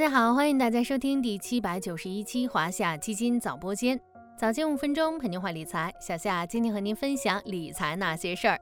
[0.00, 4.00] 大家好，欢迎大家收听第七百九十一期华夏基金早播间，
[4.34, 5.92] 早间五分钟陪您话理财。
[6.00, 8.58] 小夏今天和您分享理财那些事儿。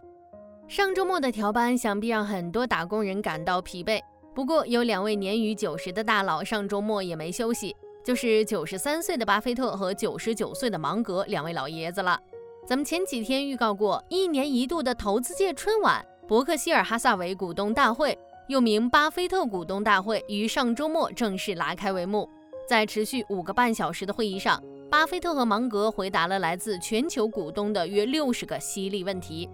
[0.66, 4.01] 上周末的调班想必让很多打工人感到疲惫，
[4.34, 7.73] 不过有两位年逾九十的大佬上周末也没休息，
[8.05, 12.18] 就是九十三岁的巴菲特和九十九岁的芒格两位老爷子了。
[12.66, 18.19] 咱们前几天预告过，一年一度的投资界春晚——伯克希尔哈萨韦股东大会。
[18.48, 22.27] 又名巴菲特股东大会于上周末正式拉开帷幕。
[22.66, 29.47] 在持续五个半小时的会议上，巴菲特和芒格回答了来自全球股东的约六十个犀利问题。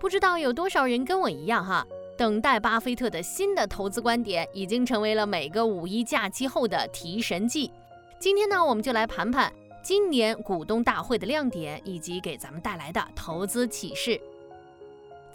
[0.00, 1.86] 不知道有多少人跟我一样哈，
[2.18, 7.70] 等待巴菲特的新的投资观点已经成为了每个五一假期后的提神剂。
[8.18, 9.52] 今天呢，我们就来盘盘
[9.84, 14.20] 今年股东大会的亮点以及给咱们带来的投资启示。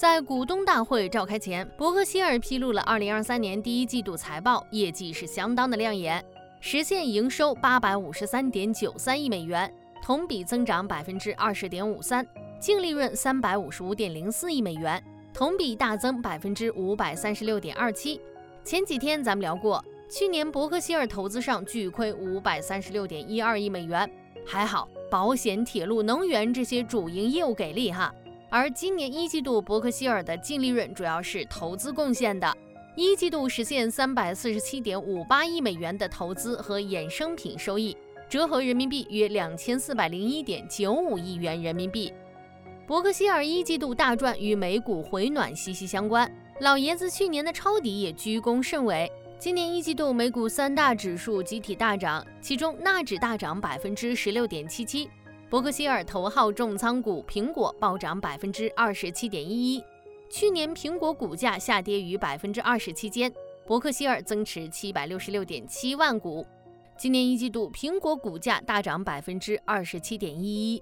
[0.02, 6.26] 在股东大会召开前，伯克希尔披露了2023年第一季度财报，业绩是相当的亮眼，
[6.60, 9.72] 实现营收853.93亿美元，
[10.02, 12.26] 同比增长20.53%，
[12.60, 18.20] 净利润355.04亿美元，同比大增536.27%。
[18.64, 24.12] 前几天咱们聊过，去年伯克希尔投资上巨亏536.12亿美元，
[24.48, 28.12] 还好保险、铁路、能源这些主营业务给力哈。
[28.54, 32.54] 而今年一季度，伯克希尔的净利润主要是投资贡献的，
[32.98, 37.96] 一季度实现三百四十七点五八亿美元的投资和衍生品收益，
[38.28, 42.12] 折合人民币约两千四百零一点九五亿元人民币。
[42.86, 49.10] 伯克希尔一季度大赚与美股回暖息息相关，老爷子去年的抄底也居功甚伟。
[49.40, 55.10] 今年一季度美股三大指数集体大涨，其中纳指大涨百分之十六点七七。
[55.52, 59.84] 伯克希尔头号重仓股苹果暴涨百分之二十七点一一，
[60.30, 63.30] 去年苹果股价下跌于百分之二十期间，
[63.68, 66.48] 伯克希尔增持七百六十六点七万股。
[66.98, 70.82] 今年一季度苹果股价大涨百分之二十七点一一，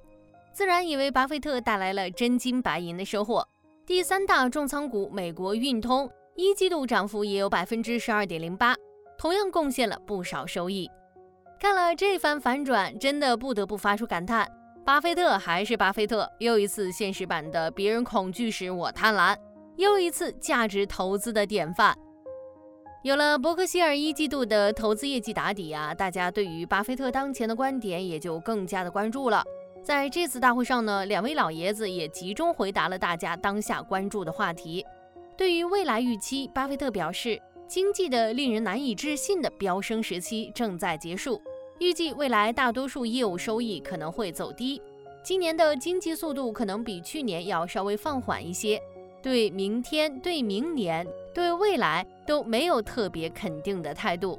[0.53, 3.43] 自然也为巴菲特带来了真金白银的收获。
[3.87, 8.75] 第三大重仓股美国运通一季度涨幅也有百分之十二点零八，
[9.17, 10.87] 同样贡献了不少收益。
[11.59, 14.47] 看了这番反转，真的不得不发出感叹。
[14.85, 19.37] 巴菲特还是巴菲特，又一次现实版的“别人恐惧时我贪婪”，
[19.77, 21.95] 又一次价值投资的典范。
[23.03, 29.43] 有了伯克希尔一季度的投资业绩打底啊，大家对于巴菲特当前的观点也就更加的关注了。
[29.83, 34.85] 在这次大会上呢，两位老爷子也集中回答了大家当下关注的话题。
[35.37, 41.41] 对于未来预期，巴菲特表示，经济的令人难以置信的飙升时期正在结束。
[41.79, 44.81] 预计未来大多数业务收益可能会走低，
[45.23, 48.81] 今年的经济速度可能比去年要稍微放缓一些。
[49.21, 54.37] 对明天、对明年、对未来都没有特别肯定的态度。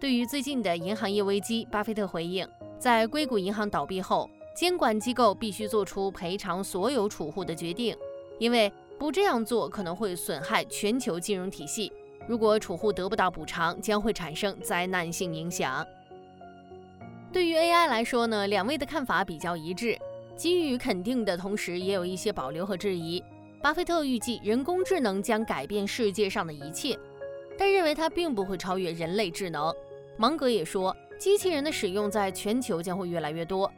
[0.00, 2.46] 对于最近的银行业危机，巴菲特回应：
[2.76, 7.96] 在硅谷银行倒闭后，监管机构必须做出赔偿所有储户的决定，
[8.40, 11.92] 因为不这样做可能会损害全球金融体系。
[12.26, 15.86] 如果储户得不到补偿，将会产生灾难性影响。
[17.34, 19.98] 对于 AI 来说呢，两位的看法比较一致，
[20.36, 23.20] 给予肯定的同时，也有一些保留和质疑。
[23.60, 26.96] 巴菲特预计人工智能将改变世界上的一切，
[27.58, 29.74] 但认为它并不会超越人类智能。
[30.16, 33.68] 芒格也说，机器人的使用在全球将会越来越多，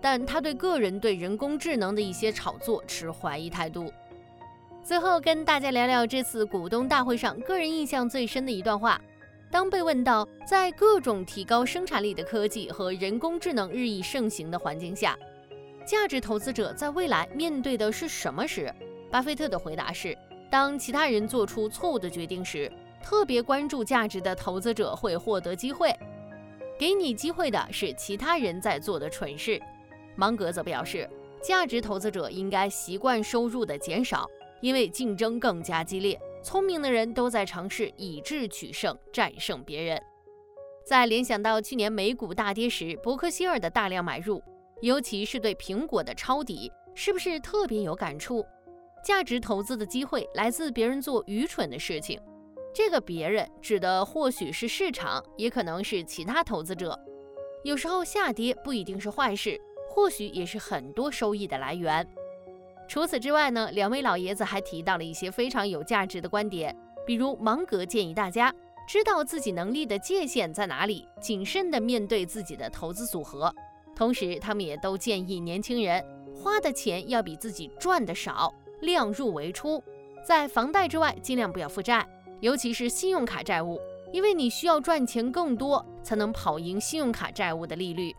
[0.00, 3.92] 但他对个人对人工智能的一些炒作持怀疑态度。
[4.82, 9.00] 最后跟大家聊聊这次股东大会上个人印象最深的一段话。
[9.50, 15.16] 当被问到在各种提高生产力的科技和人工智能日益盛行的环境下，
[15.86, 18.72] 价值投资者在未来面对的是什么时，
[19.10, 20.16] 巴菲特的回答是：
[20.50, 22.70] 当其他人做出错误的决定时，
[23.02, 25.94] 特别关注价值的投资者会获得机会。
[26.76, 29.60] 给你机会的是其他人在做的蠢事。
[30.16, 31.08] 芒格则表示，
[31.40, 34.28] 价值投资者应该习惯收入的减少，
[34.60, 36.18] 因为竞争更加激烈。
[36.44, 40.00] 聪明的人都在尝试以智取胜，战胜别人。
[40.86, 44.42] 在联想到去年美股大跌时，伯克希尔的大量买入，
[44.82, 48.44] 尤其是对苹果的抄底，是不是特别有感触？
[49.02, 52.20] 价值投资的机会来自别人做愚蠢的事情。
[52.74, 56.98] 这个别人指的或许是市场，也可能是其他投资者。
[57.62, 59.58] 有时候下跌不一定是坏事，
[59.88, 62.06] 或许也是很多收益的来源。
[62.86, 66.76] 除此之外呢，两位老爷子还提到了一些非常有价值的观点，
[67.06, 68.54] 比如芒格建议大家
[68.86, 73.52] 知道自己能力的界限在哪里，谨慎地面对自己的投资组合。
[73.96, 76.04] 同时，他们也都建议年轻人
[76.34, 79.82] 花的钱要比自己赚的少，量入为出。
[80.26, 82.06] 在房贷之外，尽量不要负债，
[82.40, 83.80] 尤其是信用卡债务，
[84.12, 88.14] 因为你需要赚钱更多，才能跑赢信用卡债务的利率。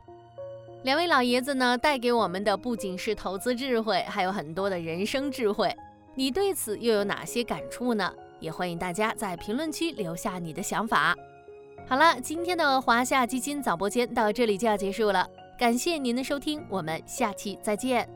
[0.85, 5.75] 两位老爷子呢，带给我们的不仅是投资智慧，还有很多的人生智慧。
[6.13, 8.13] 你对此又有哪些感触呢？
[8.39, 11.15] 也欢迎大家在评论区留下你的想法。
[11.87, 15.27] 好了，今天的华夏基金早播间到这里就要结束了，
[15.57, 18.07] 感谢您的收听，我们下期再见。